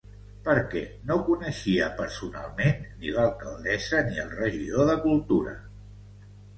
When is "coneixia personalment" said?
1.27-2.81